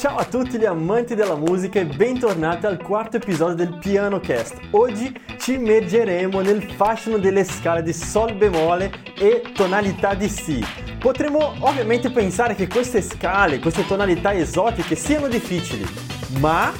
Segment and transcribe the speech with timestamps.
[0.00, 4.58] Ciao a tutti gli amanti della musica e bentornati al quarto episodio del Piano Cast.
[4.70, 10.64] Oggi ci immergeremo nel fascino delle scale di Sol bemolle e tonalità di Si.
[10.98, 15.86] Potremmo ovviamente pensare che queste scale, queste tonalità esotiche siano difficili,
[16.38, 16.72] ma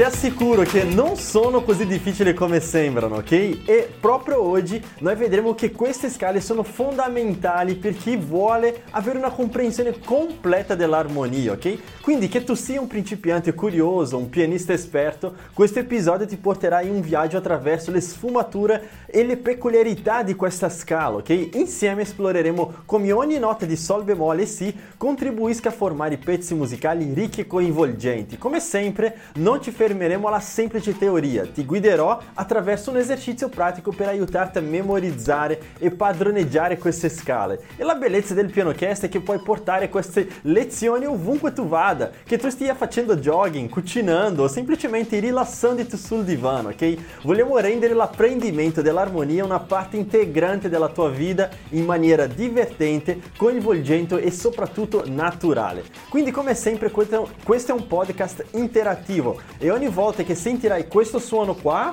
[0.00, 3.32] Ti assicuro che non sono così difficili come sembrano, ok?
[3.66, 9.28] E proprio oggi noi vedremo che queste scale sono fondamentali per chi vuole avere una
[9.28, 12.00] comprensione completa dell'armonia, ok?
[12.00, 16.94] Quindi che tu sia un principiante curioso, un pianista esperto, questo episodio ti porterà in
[16.94, 21.50] un viaggio attraverso le sfumature e le peculiarità di questa scala, ok?
[21.52, 27.12] Insieme esploreremo come ogni nota di Sol bemolle e Si contribuisca a formare pezzi musicali
[27.12, 28.38] ricchi e coinvolgenti.
[28.38, 34.06] Come sempre, non ci fermeremo alla semplice teoria, ti guiderò attraverso un esercizio pratico per
[34.06, 37.60] aiutarti a memorizzare e padroneggiare queste scale.
[37.76, 42.38] E la bellezza del pianocast è che puoi portare queste lezioni ovunque tu vada, che
[42.38, 46.96] tu stia facendo jogging, cucinando o semplicemente rilassandoti sul divano, ok?
[47.22, 54.30] Vogliamo rendere l'apprendimento dell'armonia una parte integrante della tua vita in maniera divertente, coinvolgente e
[54.30, 55.82] soprattutto naturale.
[56.08, 61.54] Quindi come sempre questo è un podcast interattivo e ogni volta che sentirai questo suono
[61.54, 61.92] qua,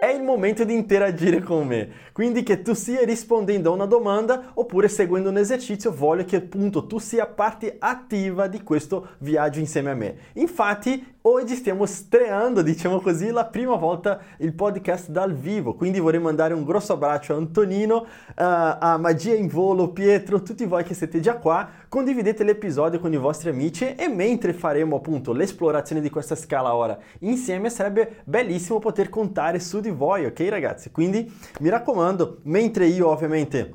[0.00, 1.90] è il momento di interagire con me.
[2.12, 6.86] Quindi che tu sia rispondendo a una domanda oppure seguendo un esercizio, voglio che appunto
[6.86, 10.16] tu sia parte attiva di questo viaggio insieme a me.
[10.34, 16.20] Infatti oggi stiamo strenando, diciamo così, la prima volta il podcast dal vivo, quindi vorrei
[16.20, 18.04] mandare un grosso abbraccio a Antonino, uh,
[18.36, 23.18] a Magia in Volo, Pietro, tutti voi che siete già qua, condividete l'episodio con i
[23.18, 29.08] vostri amici e mentre faremo appunto l'esplorazione di questa scala ora insieme sarebbe bellissimo poter
[29.08, 30.90] contare su di voi, ok ragazzi?
[30.90, 33.74] Quindi mi raccomando, mentre io ovviamente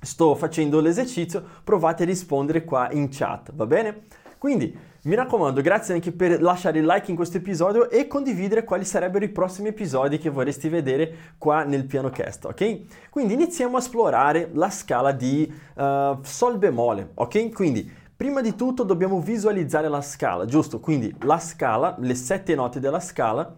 [0.00, 4.04] sto facendo l'esercizio, provate a rispondere qua in chat, va bene?
[4.46, 8.84] Quindi mi raccomando, grazie anche per lasciare il like in questo episodio e condividere quali
[8.84, 13.08] sarebbero i prossimi episodi che vorresti vedere qua nel piano cast, ok?
[13.10, 17.52] Quindi iniziamo a esplorare la scala di uh, Sol bemolle, ok?
[17.52, 20.78] Quindi prima di tutto dobbiamo visualizzare la scala, giusto?
[20.78, 23.52] Quindi la scala, le sette note della scala,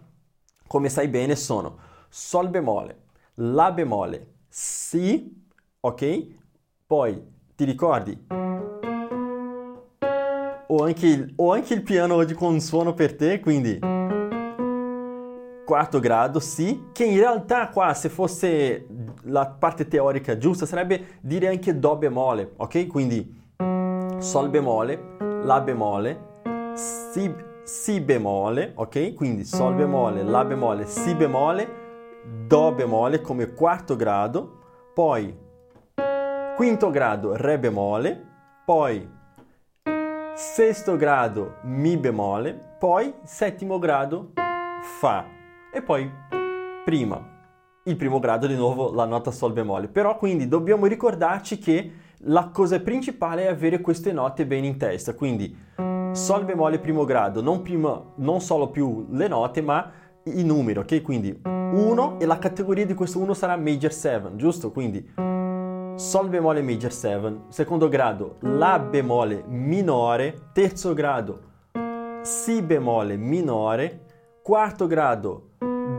[0.65, 1.77] come sai bene, sono
[2.09, 2.97] Sol bemolle,
[3.35, 5.39] La bemolle, Si,
[5.81, 6.27] ok?
[6.87, 8.25] Poi ti ricordi
[10.71, 13.79] o anche, il, o anche il piano oggi con un suono per te, quindi
[15.65, 18.87] quarto grado, sì, che in realtà qua se fosse
[19.23, 22.87] la parte teorica giusta sarebbe dire anche do bemolle, ok?
[22.87, 23.37] Quindi
[24.17, 26.27] sol bemolle, la bemolle,
[26.73, 27.31] si,
[27.63, 29.13] si bemolle, ok?
[29.13, 31.67] Quindi sol bemolle, la bemolle, si bemolle,
[32.47, 34.57] do bemolle come quarto grado,
[34.93, 35.35] poi
[36.55, 38.25] quinto grado re bemolle,
[38.65, 39.17] poi
[40.39, 44.31] sesto grado Mi bemolle, poi settimo grado
[44.81, 45.25] Fa
[45.73, 46.09] e poi
[46.85, 47.21] prima.
[47.83, 49.89] Il primo grado di nuovo la nota Sol bemolle.
[49.89, 55.13] Però quindi dobbiamo ricordarci che la cosa principale è avere queste note bene in testa.
[55.13, 55.53] Quindi
[56.13, 59.91] Sol bemolle primo grado, non, prima, non solo più le note ma
[60.23, 61.01] i numeri, ok?
[61.01, 64.71] Quindi 1 e la categoria di questo 1 sarà major 7, giusto?
[64.71, 65.05] Quindi
[65.99, 71.41] Sol bemolle major 7, secondo grado La bemolle minore, terzo grado
[72.21, 74.05] Si bemolle minore,
[74.41, 75.49] quarto grado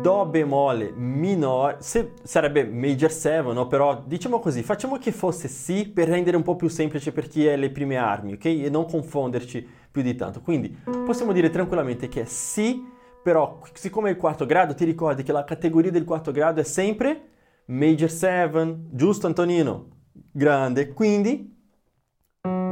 [0.00, 3.66] Do bemolle minore, se, sarebbe major 7, no?
[3.66, 7.46] però diciamo così, facciamo che fosse Si per rendere un po' più semplice per chi
[7.46, 8.44] è le prime armi, ok?
[8.46, 10.40] E non confonderci più di tanto.
[10.40, 10.74] Quindi
[11.04, 12.82] possiamo dire tranquillamente che è Si,
[13.22, 16.64] però siccome è il quarto grado, ti ricordi che la categoria del quarto grado è
[16.64, 17.29] sempre
[17.70, 19.90] Major 7, giusto Antonino?
[20.32, 20.92] Grande.
[20.92, 21.56] Quindi,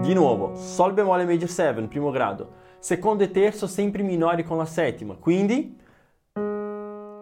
[0.01, 2.55] di nuovo, Sol bemolle Major 7, primo grado.
[2.81, 5.15] Secondo e terzo sempre minori con la settima.
[5.15, 5.77] Quindi,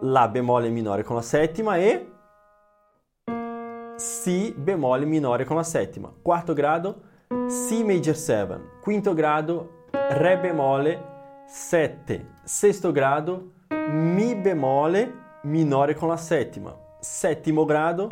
[0.01, 2.11] La bemolle minore con la settima e
[3.95, 6.11] Si bemolle minore con la settima.
[6.19, 7.01] Quarto grado,
[7.45, 8.59] Si Major 7.
[8.81, 12.25] Quinto grado, Re bemolle 7.
[12.43, 13.51] Sesto grado,
[13.91, 15.13] Mi bemolle
[15.43, 18.07] minore con la settima settimo grado,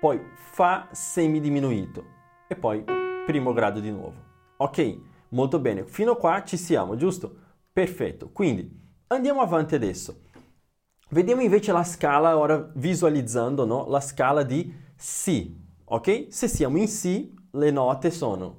[0.00, 0.20] poi
[0.52, 2.04] Fa semidiminuito
[2.48, 2.84] e poi
[3.24, 4.14] primo grado di nuovo.
[4.56, 4.98] Ok,
[5.30, 7.32] molto bene, fino a qua ci siamo, giusto?
[7.72, 8.68] Perfetto, quindi
[9.06, 10.22] andiamo avanti adesso.
[11.10, 13.86] Vediamo invece la scala, ora visualizzando no?
[13.88, 16.26] la scala di Si, ok?
[16.28, 18.58] Se siamo in Si, le note sono...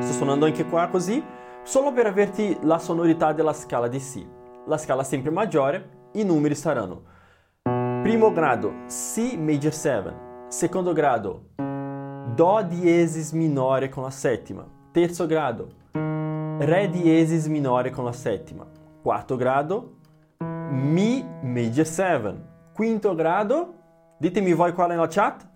[0.00, 1.22] Sto suonando anche qua così,
[1.64, 4.33] solo per averti la sonorità della scala di Si
[4.66, 7.12] la scala sempre maggiore, i numeri saranno
[8.02, 10.46] Primo grado Si major 7.
[10.48, 11.50] Secondo grado
[12.34, 14.66] Dó diesis minore con la settima.
[14.92, 18.66] Terzo grado Re diesis minore con la settima.
[19.02, 19.96] Quarto grado
[20.38, 22.34] Mi major 7.
[22.72, 23.74] Quinto grado
[24.18, 25.46] Ditemi voi quale nella chat.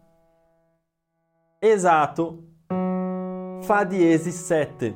[1.59, 2.43] Esatto.
[3.61, 4.95] Fa diesis 7.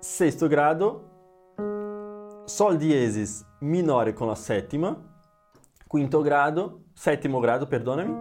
[0.00, 1.09] Sesto grado
[2.52, 4.94] Sol diesis minore con la settima,
[5.86, 8.12] quinto grado, settimo grado, perdonami,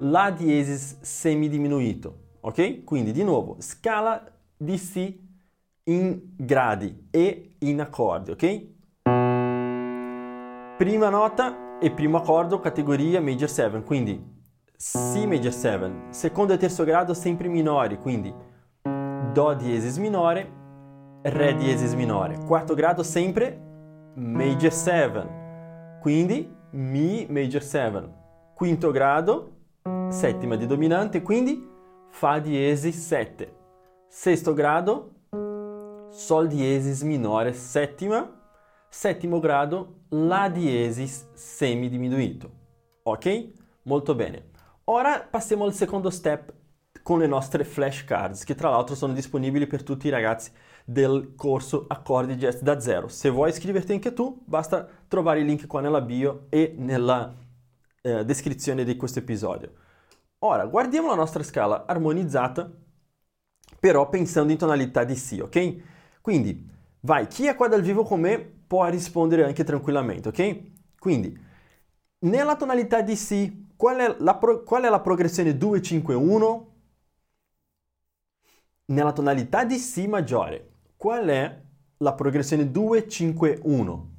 [0.00, 2.82] La diesis semidiminuito, ok?
[2.82, 4.20] Quindi di nuovo, scala
[4.56, 5.24] di Si
[5.84, 8.66] in gradi e in accordi, ok?
[10.76, 14.20] Prima nota e primo accordo, categoria major 7, quindi
[14.76, 18.34] Si major 7, secondo e terzo grado sempre minori, quindi
[19.32, 20.64] Do diesis minore,
[21.28, 22.38] Re diesis minore.
[22.46, 23.60] Quarto grado sempre
[24.14, 25.98] major 7.
[26.00, 28.08] Quindi Mi major 7.
[28.54, 29.56] Quinto grado,
[30.08, 31.68] settima di dominante, quindi
[32.10, 33.52] Fa diesis 7.
[34.08, 35.14] Sesto grado,
[36.10, 38.30] Sol diesis minore settima.
[38.88, 42.50] Settimo grado, La diesis semidiminuito.
[43.02, 43.50] Ok?
[43.82, 44.50] Molto bene.
[44.84, 46.54] Ora passiamo al secondo step
[47.02, 50.52] con le nostre flashcards, che tra l'altro sono disponibili per tutti i ragazzi
[50.88, 53.08] del corso Accordi Jazz da zero.
[53.08, 57.34] Se vuoi iscriverti anche tu, basta trovare il link qua nella bio e nella
[58.02, 59.72] eh, descrizione di questo episodio.
[60.38, 62.70] Ora, guardiamo la nostra scala armonizzata,
[63.80, 66.20] però pensando in tonalità di Si, ok?
[66.20, 70.62] Quindi, vai, chi è qua dal vivo con me può rispondere anche tranquillamente, ok?
[71.00, 71.36] Quindi,
[72.20, 76.64] nella tonalità di Si, qual è la, pro- qual è la progressione 2-5-1?
[78.86, 81.62] Nella tonalità di Si maggiore, qual è
[81.98, 84.14] la progressione 2-5-1?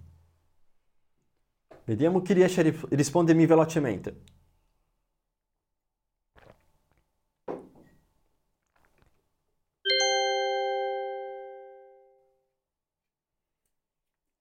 [1.85, 4.21] Vediamo chi riesce a rispondermi velocemente.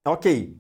[0.03, 0.55] Ok,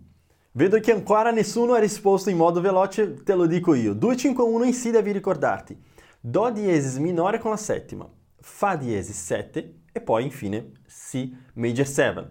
[0.52, 3.94] vedo che ancora nessuno ha risposto in modo veloce, te lo dico io.
[3.94, 5.80] 2-5-1 in Si devi ricordarti.
[6.20, 8.08] Do diesis minore con la settima,
[8.40, 12.30] Fa diesis 7 e poi infine Si major 7.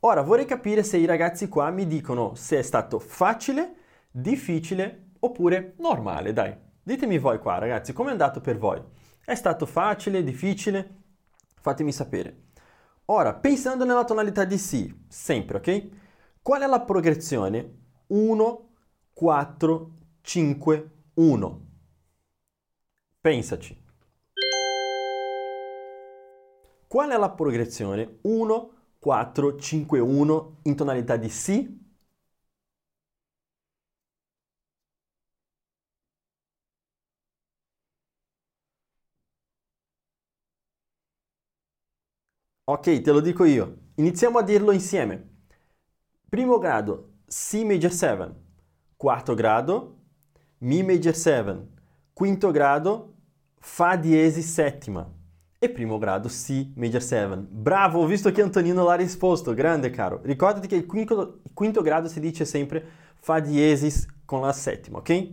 [0.00, 3.76] Ora vorrei capire se i ragazzi qua mi dicono se è stato facile,
[4.10, 6.56] difficile oppure normale, dai.
[6.82, 8.82] Ditemi voi qua ragazzi, come è andato per voi?
[9.24, 11.02] È stato facile, difficile?
[11.60, 12.48] Fatemi sapere.
[13.06, 15.88] Ora, pensando nella tonalità di Si, sempre, ok?
[16.42, 17.82] Qual è la progressione?
[18.08, 18.68] 1,
[19.12, 19.90] 4,
[20.20, 21.66] 5, 1.
[23.20, 23.83] Pensaci.
[26.94, 28.18] Qual è la progressione?
[28.22, 28.70] 1,
[29.00, 31.82] 4, 5, 1 in tonalità di Si?
[42.66, 43.76] Ok, te lo dico io.
[43.96, 45.46] Iniziamo a dirlo insieme.
[46.28, 48.34] Primo grado, Si major 7.
[48.96, 49.98] Quarto grado,
[50.58, 51.68] Mi major 7.
[52.12, 53.14] Quinto grado,
[53.58, 55.13] Fa diesis settima
[55.64, 57.46] e primo grado Si major 7.
[57.48, 60.20] Bravo, ho visto che Antonino l'ha risposto, grande caro.
[60.22, 62.84] Ricordati che il quinto, il quinto grado si dice sempre
[63.14, 65.32] Fa diesis con la settima, ok?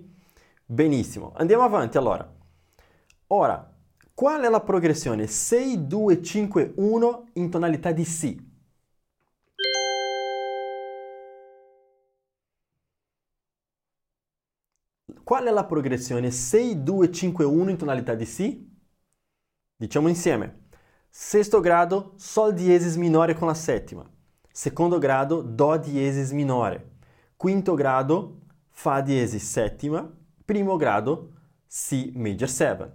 [0.66, 2.30] Benissimo, andiamo avanti allora.
[3.28, 3.76] Ora,
[4.14, 8.50] qual è la progressione 6, 2, 5, 1 in tonalità di Si?
[15.24, 18.71] Qual è la progressione 6, 2, 5, 1 in tonalità di Si?
[19.82, 20.68] Diciamo insieme.
[21.10, 24.08] Sesto grado, Sol diesis minore con la settima.
[24.52, 26.98] Secondo grado, Do diesis minore.
[27.36, 30.08] Quinto grado, Fa diesis settima.
[30.46, 31.32] Primo grado,
[31.66, 32.92] Si major 7.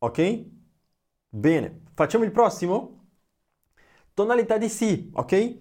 [0.00, 0.44] Ok?
[1.30, 3.06] Bene, facciamo il prossimo?
[4.12, 5.58] Tonalità di Si, ok?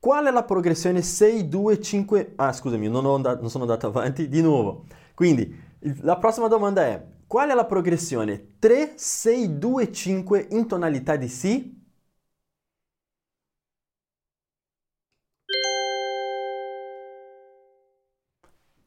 [0.00, 2.32] Qual è la progressione 6, 2, 5...
[2.36, 4.26] Ah, scusami, non, andato, non sono andato avanti.
[4.26, 4.86] Di nuovo.
[5.12, 5.54] Quindi,
[6.00, 11.28] la prossima domanda è Qual è la progressione 3, 6, 2, 5 in tonalità di
[11.28, 11.86] Si?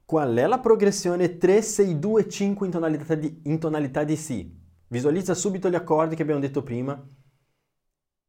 [0.03, 4.59] Qual è la progressione 3, 6, 2, 5 in tonalità di, in tonalità di Si?
[4.87, 6.99] Visualizza subito gli accordi che abbiamo detto prima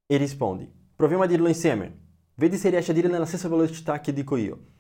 [0.05, 0.71] e rispondi.
[0.95, 2.01] Proviamo a dirlo insieme.
[2.35, 4.73] Vedi se riesci a dire nella stessa velocità che dico io.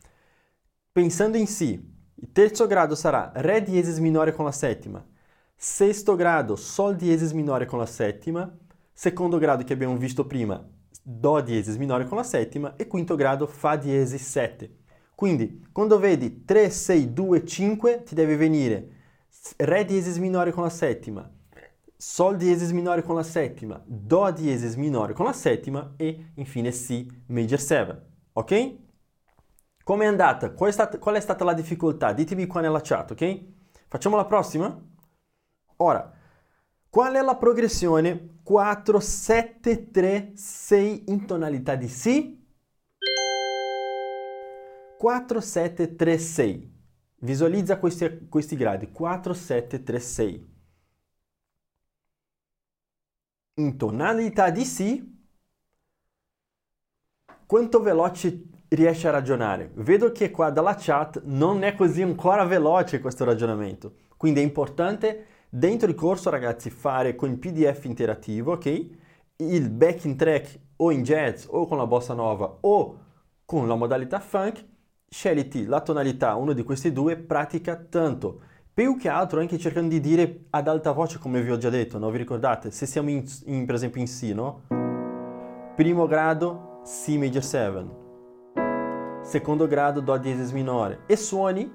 [0.92, 1.72] Pensando in Si,
[2.16, 5.02] il terzo grado sarà Re diesis minore con la settima,
[5.64, 8.52] Sesto grado, Sol diesis minore con la settima.
[8.92, 10.60] Secondo grado che abbiamo visto prima,
[11.00, 12.74] Do diesis minore con la settima.
[12.74, 14.78] E quinto grado, Fa diesis 7.
[15.14, 18.88] Quindi, quando vedi 3, 6, 2, 5, ti deve venire
[19.58, 21.30] Re diesis minore con la settima,
[21.96, 27.08] Sol diesis minore con la settima, Do diesis minore con la settima e infine Si
[27.26, 28.02] major 7.
[28.32, 28.76] Ok?
[29.84, 30.50] Come è andata?
[30.54, 32.12] Qual è, stata, qual è stata la difficoltà?
[32.12, 33.44] Ditemi qua nella chat, ok?
[33.86, 34.90] Facciamo la prossima?
[35.82, 36.12] Ora,
[36.88, 42.40] qual è la progressione 4, 7, 3, 6 in tonalità di Si?
[44.96, 46.72] 4, 7, 3, 6.
[47.16, 48.92] Visualizza questi, questi gradi.
[48.92, 50.50] 4, 7, 3, 6.
[53.54, 55.24] In tonalità di Si,
[57.44, 59.72] quanto veloce riesce a ragionare?
[59.74, 63.96] Vedo che qua dalla chat non è così ancora veloce questo ragionamento.
[64.16, 68.88] Quindi è importante dentro il corso, ragazzi, fare con il PDF interattivo, ok?
[69.36, 72.98] Il backing track o in jazz o con la bossa nova o
[73.44, 74.64] con la modalità funk
[75.08, 78.40] scegliti la tonalità, uno di questi due, pratica tanto.
[78.72, 81.98] Più che altro anche cercando di dire ad alta voce, come vi ho già detto,
[81.98, 82.08] no?
[82.10, 82.70] Vi ricordate?
[82.70, 84.62] Se siamo in, in, per esempio in Si, no?
[85.76, 88.00] Primo grado, Si major 7.
[89.22, 91.00] Secondo grado, Do diesis minore.
[91.06, 91.70] E suoni,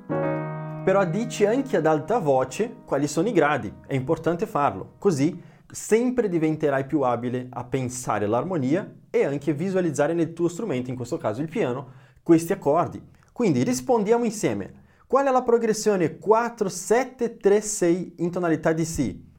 [0.88, 3.70] però dici anche ad alta voce quali sono i gradi.
[3.86, 4.94] È importante farlo.
[5.00, 5.38] Così
[5.70, 11.18] sempre diventerai più abile a pensare l'armonia e anche visualizzare nel tuo strumento, in questo
[11.18, 11.92] caso il piano,
[12.24, 13.06] questi accordi.
[13.34, 14.86] Quindi rispondiamo insieme.
[15.08, 19.30] Qual è la progressione 4, 7, 3, 6 in tonalità di Si?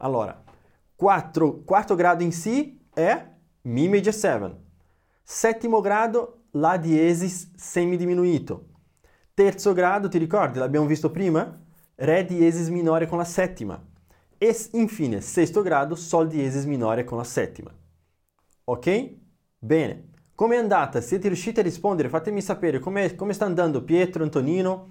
[0.00, 0.44] Allora,
[0.94, 3.26] 4, quarto grado in Si è
[3.62, 4.56] Mi major 7.
[5.22, 8.66] Settimo grado, La diesis semidiminuito.
[9.38, 11.56] Terzo grado, ti ricordi, l'abbiamo visto prima?
[11.94, 13.80] Re diesis minore con la settima.
[14.36, 17.72] E infine, sesto grado, Sol diesis minore con la settima.
[18.64, 19.10] Ok?
[19.56, 20.08] Bene.
[20.34, 21.00] Come è andata?
[21.00, 22.08] Siete riusciti a rispondere?
[22.08, 24.88] Fatemi sapere come, sta andando Pietro, Antonino.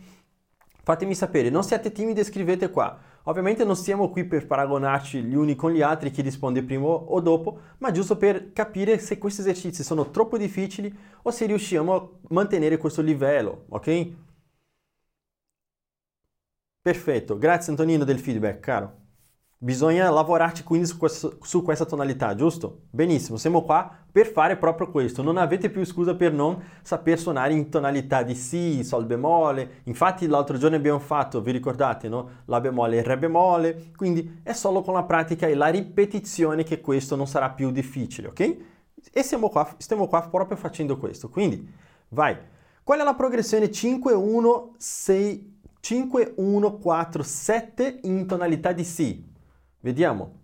[0.81, 2.97] Fatemi sapere, non siate timidi e scrivete qua.
[3.23, 7.19] Ovviamente non siamo qui per paragonarci gli uni con gli altri, chi risponde prima o
[7.19, 12.09] dopo, ma giusto per capire se questi esercizi sono troppo difficili o se riusciamo a
[12.29, 14.25] mantenere questo livello, ok?
[16.87, 18.93] Perfetto, grazie Antonino del feedback, caro.
[19.57, 22.83] Bisogna lavorarci quindi su, questo, su, questa tonalità, giusto?
[22.91, 25.21] Benissimo, siamo qua per fare proprio questo.
[25.21, 29.81] Non avete più scusa per non saper suonare in tonalità di Si, Sol bemolle.
[29.83, 32.29] Infatti l'altro giorno abbiamo fatto, vi ricordate, no?
[32.45, 33.91] La bemolle e Re bemolle.
[33.93, 38.29] Quindi è solo con la pratica e la ripetizione che questo non sarà più difficile,
[38.29, 38.57] ok?
[39.11, 41.27] E siamo qua, stiamo qua proprio facendo questo.
[41.27, 41.69] Quindi,
[42.11, 42.37] vai.
[42.81, 49.25] Qual è la progressione 5, 1, 6, 5, 1, 4, 7 in tonalità di Si?
[49.79, 50.41] Vediamo.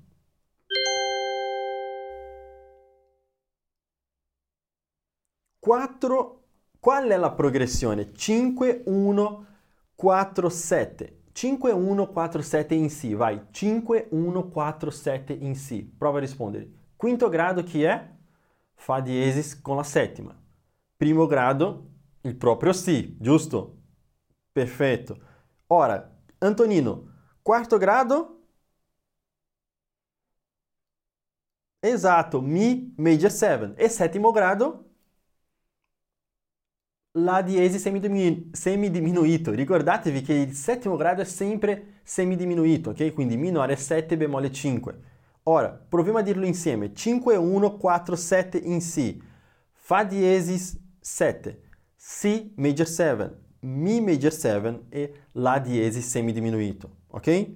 [5.59, 6.43] Quattro,
[6.79, 8.13] qual è la progressione?
[8.13, 9.45] 5, 1,
[9.95, 11.21] 4, 7.
[11.31, 13.47] 5, 1, 4, 7 in Si, vai.
[13.49, 15.83] 5, 1, 4, 7 in Si.
[15.97, 16.69] Prova a rispondere.
[16.95, 18.11] Quinto grado chi è?
[18.73, 20.37] Fa diesis con la settima.
[20.95, 21.89] Primo grado,
[22.21, 23.82] il proprio Si, giusto?
[24.53, 25.17] Perfetto.
[25.67, 28.41] Ora, Antonino, quarto grado?
[31.81, 33.75] Esatto, Mi major 7.
[33.77, 34.89] E settimo grado?
[37.15, 37.81] La diesis
[38.51, 39.51] semidiminuito.
[39.51, 43.13] Ricordatevi che il settimo grado è sempre semidiminuito, ok?
[43.13, 44.99] Quindi minore 7 bemolle 5.
[45.43, 46.93] Ora, proviamo a dirlo insieme.
[46.93, 49.21] 5, 1, 4, 7 in Si.
[49.73, 51.61] Fa diesis 7.
[51.95, 53.41] Si major 7.
[53.63, 57.51] Mi major 7 e La diesis semidiminuito, ok?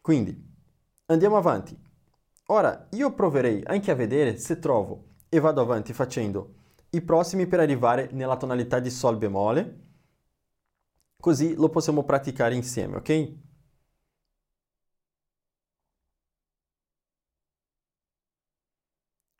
[0.00, 0.34] Quindi,
[1.06, 1.76] andiamo avanti.
[2.46, 6.54] Ora, io proverei anche a vedere se trovo e vado avanti facendo
[6.90, 9.80] i prossimi per arrivare nella tonalità di Sol bemolle,
[11.18, 13.32] così lo possiamo praticare insieme, ok?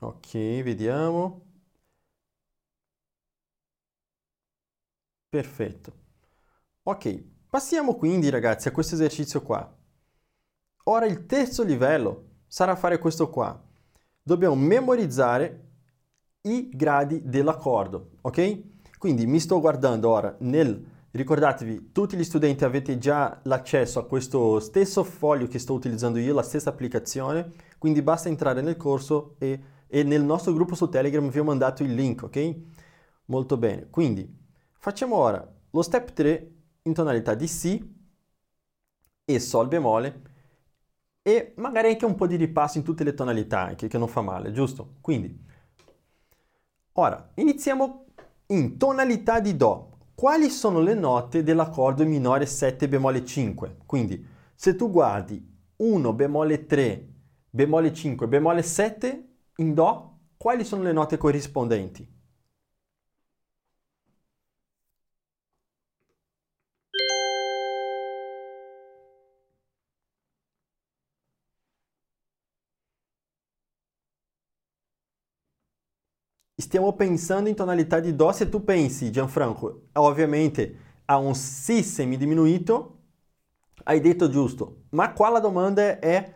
[0.00, 1.47] Ok, vediamo.
[5.31, 6.01] Perfetto.
[6.85, 9.73] Ok, passiamo quindi ragazzi a questo esercizio qua.
[10.85, 13.61] Ora il terzo livello sarà fare questo qua.
[14.21, 15.69] Dobbiamo memorizzare
[16.43, 18.62] i gradi dell'accordo, ok?
[18.99, 20.91] Quindi mi sto guardando ora nel...
[21.12, 26.35] Ricordatevi, tutti gli studenti avete già l'accesso a questo stesso foglio che sto utilizzando io,
[26.35, 31.29] la stessa applicazione, quindi basta entrare nel corso e, e nel nostro gruppo su Telegram
[31.29, 32.57] vi ho mandato il link, ok?
[33.27, 34.27] Molto bene, quindi
[34.79, 38.01] facciamo ora lo step 3 in tonalità di Si
[39.25, 40.23] e Sol bemolle
[41.23, 44.23] e magari anche un po' di ripasso in tutte le tonalità, anche, che non fa
[44.23, 44.95] male, giusto?
[45.01, 45.45] Quindi,
[46.95, 48.07] ora, iniziamo
[48.49, 49.91] in tonalità di Do.
[50.15, 53.77] quali sono le note dell'accordo minore 7 bemolle 5?
[53.87, 54.25] Quindi
[54.55, 57.09] se tu guardi 1 bemolle 3,
[57.51, 62.09] bemolle 5, bemolle 7 in Do, quali sono le note corrispondenti?
[76.54, 78.30] Stiamo pensando in tonalità di Do.
[78.30, 82.99] Se tu pensi, Gianfranco, ovviamente a un Si semidiminuito,
[83.85, 84.82] hai detto giusto.
[84.90, 86.32] Ma qua la domanda è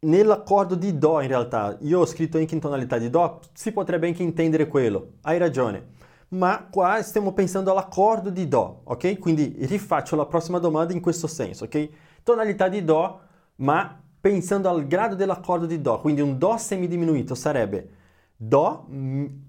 [0.00, 1.76] nell'accordo di Do in realtà.
[1.82, 5.12] Io ho scritto anche in tonalità di Do, si potrebbe anche intendere quello.
[5.22, 5.96] Hai ragione.
[6.28, 9.18] Ma qua stiamo pensando all'accordo di Do, ok?
[9.18, 11.88] Quindi rifaccio la prossima domanda in questo senso, ok?
[12.22, 13.20] Tonalità di Do,
[13.56, 16.00] ma pensando al grado dell'accordo di Do.
[16.00, 17.96] Quindi un Do semidiminuito sarebbe
[18.40, 18.86] Do,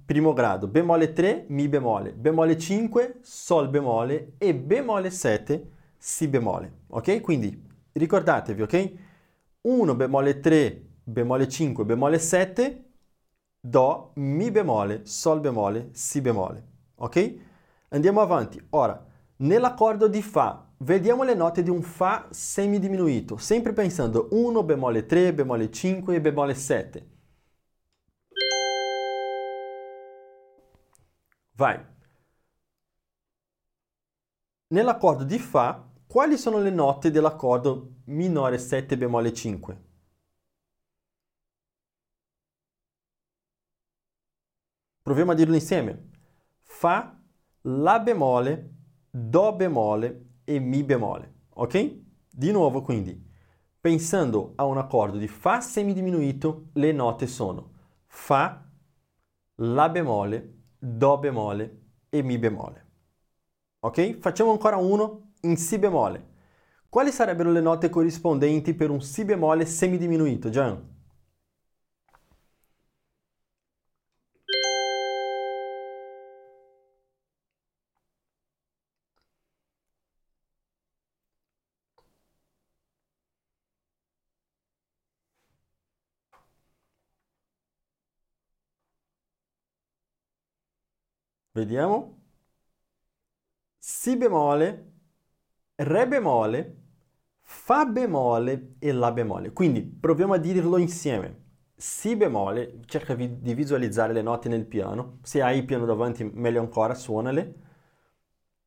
[0.04, 6.72] primo grado, bemolle 3, Mi bemolle, bemolle 5, Sol bemolle e bemolle 7, Si bemolle.
[6.88, 7.22] Ok?
[7.22, 8.94] Quindi ricordatevi, ok?
[9.62, 12.86] 1 bemolle 3, bemolle 5, bemolle 7,
[13.60, 16.64] Do, Mi bemolle, Sol bemolle, Si bemolle.
[16.96, 17.36] Ok?
[17.90, 18.60] Andiamo avanti.
[18.72, 19.06] Ora,
[19.36, 25.32] nell'accordo di Fa, vediamo le note di un Fa semidiminuito, sempre pensando 1 bemolle 3,
[25.36, 27.18] bemolle 5 e bemolle 7.
[31.60, 31.78] Vai.
[34.68, 39.84] Nell'accordo di Fa, quali sono le note dell'accordo minore 7 bemolle 5?
[45.02, 46.12] Proviamo a dirlo insieme.
[46.62, 47.22] Fa,
[47.64, 48.76] La bemolle,
[49.10, 51.34] Do bemolle e Mi bemolle.
[51.56, 52.04] Ok?
[52.30, 53.22] Di nuovo quindi,
[53.82, 57.74] pensando a un accordo di Fa semidiminuito, le note sono
[58.08, 58.66] Fa,
[59.56, 62.86] La bemolle, Do bemolle e Mi bemolle.
[63.82, 64.18] Ok?
[64.20, 66.28] Facciamo ancora uno in Si bemolle.
[66.90, 70.99] Quali sarebbero le note corrispondenti per un Si bemolle semidiminuito, Gian?
[91.52, 92.18] Vediamo.
[93.78, 94.86] Si bemolle,
[95.76, 96.76] Re bemolle,
[97.42, 99.52] Fa bemolle e La bemolle.
[99.54, 101.48] Quindi proviamo a dirlo insieme.
[101.76, 105.20] Si bemolle, cerca di visualizzare le note nel piano.
[105.24, 107.56] Se hai il piano davanti, meglio ancora, suonale.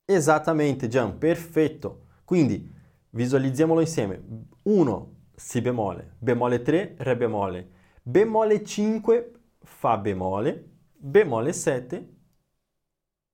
[0.05, 2.07] Esattamente, Gian, perfetto.
[2.25, 2.71] Quindi
[3.11, 4.21] visualizziamolo insieme.
[4.63, 7.71] 1, Si bemolle, bemolle 3, Re bemolle,
[8.03, 12.09] bemolle 5, Fa bemolle, bemolle 7,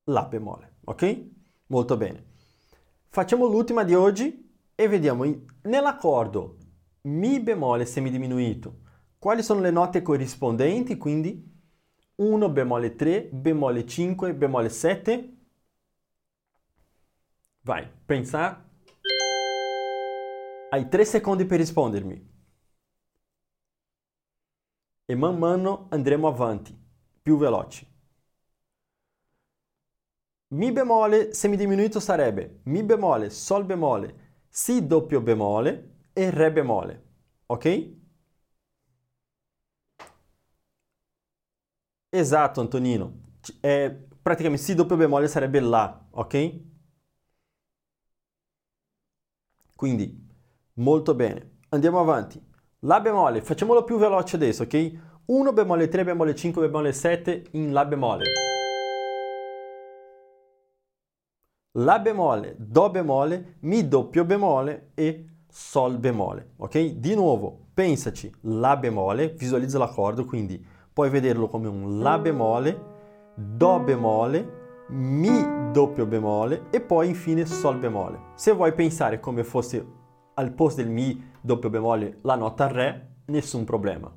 [0.09, 1.27] La bemolle, ok?
[1.67, 2.25] Molto bene.
[3.09, 5.25] Facciamo l'ultima di oggi e vediamo
[5.63, 6.57] nell'accordo
[7.03, 8.87] Mi bemolle semidiminuito
[9.19, 11.45] quali sono le note corrispondenti, quindi
[12.17, 15.37] 1 bemolle 3, bemolle 5, bemolle 7.
[17.63, 18.65] Vai, pensa.
[20.71, 22.37] Hai 3 secondi per rispondermi.
[25.05, 26.79] E man mano andremo avanti,
[27.23, 27.88] più veloci.
[30.51, 34.15] Mi bemolle semidiminuito sarebbe Mi bemolle, Sol bemolle,
[34.49, 37.03] Si doppio bemolle e Re bemolle.
[37.47, 37.97] Ok?
[42.11, 43.13] Esatto, Antonino.
[43.63, 43.91] É,
[44.23, 46.61] praticamente Si doppio bemolle sarebbe La, ok?
[49.75, 50.27] Quindi,
[50.75, 51.59] molto bene.
[51.71, 52.43] Andiamo avanti.
[52.81, 54.93] La bemolle, facciamolo più veloce adesso, ok?
[55.27, 58.48] 1 bemolle 3 bemolle 5 bemolle 7 in La bemolle.
[61.73, 66.79] La bemolle, Do bemolle, Mi doppio bemolle e Sol bemolle, ok?
[66.95, 72.81] Di nuovo, pensaci, La bemolle, visualizza l'accordo, quindi puoi vederlo come un La bemolle,
[73.35, 78.19] Do bemolle, Mi doppio bemolle e poi infine Sol bemolle.
[78.35, 79.87] Se vuoi pensare come fosse
[80.35, 84.11] al posto del Mi doppio bemolle la nota Re, nessun problema.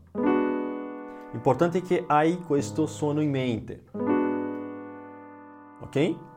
[1.34, 3.84] L'importante è che hai questo suono in mente.
[5.82, 6.30] Ok?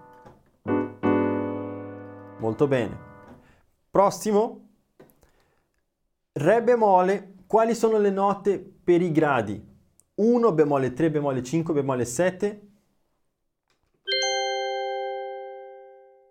[2.45, 2.99] Molto bene.
[3.89, 4.69] Prossimo.
[6.33, 7.37] Re bemolle.
[7.47, 9.67] Quali sono le note per i gradi?
[10.17, 12.69] 1, bemolle 3, bemolle 5, bemolle 7.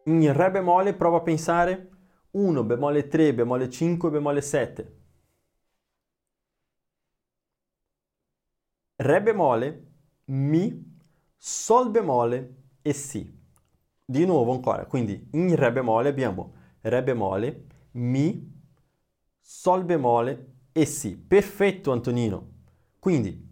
[0.04, 1.89] In Re bemolle prova a pensare
[2.30, 4.97] 1, bemolle 3, bemolle 5, bemolle 7.
[8.97, 9.88] Re bemolle,
[10.26, 10.91] Mi,
[11.36, 13.41] Sol bemolle e Si.
[14.05, 18.51] Di nuovo ancora, quindi in Re bemolle abbiamo Re bemolle, Mi,
[19.39, 21.15] Sol bemolle e Si.
[21.15, 22.49] Perfetto Antonino.
[22.99, 23.47] Quindi,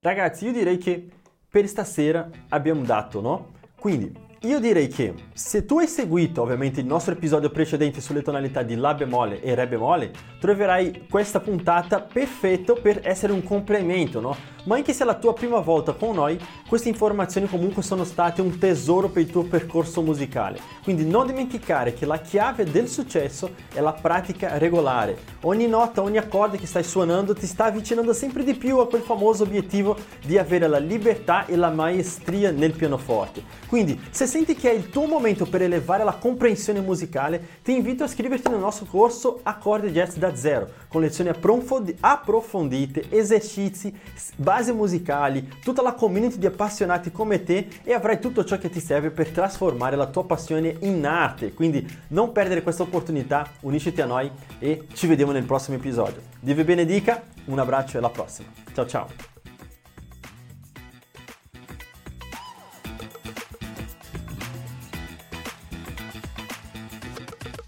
[0.00, 1.10] ragazzi, io direi che
[1.48, 3.52] per stasera abbiamo dato, no?
[3.78, 8.62] Quindi, io direi che se tu hai seguito ovviamente il nostro episodio precedente sulle tonalità
[8.62, 14.36] di La bemolle e Re bemolle, troverai questa puntata perfetto per essere un complemento, no?
[14.66, 18.40] Ma anche se è la tua prima volta con noi, queste informazioni comunque sono state
[18.40, 20.58] un tesoro per il tuo percorso musicale.
[20.82, 25.18] Quindi non dimenticare che la chiave del successo è la pratica regolare.
[25.42, 29.02] Ogni nota, ogni accordo che stai suonando ti sta avvicinando sempre di più a quel
[29.02, 33.42] famoso obiettivo di avere la libertà e la maestria nel pianoforte.
[33.68, 38.02] Quindi, se senti che è il tuo momento per elevare la comprensione musicale, ti invito
[38.02, 43.94] a iscriverti nel nostro corso Accordi Jazz da Zero, con lezioni approfondite, esercizi,
[44.56, 48.80] basi musicali, tutta la community di appassionati come te e avrai tutto ciò che ti
[48.80, 51.52] serve per trasformare la tua passione in arte.
[51.52, 56.22] Quindi non perdere questa opportunità, unisciti a noi e ci vediamo nel prossimo episodio.
[56.40, 58.48] Dio vi benedica, un abbraccio e alla prossima.
[58.72, 59.35] Ciao ciao!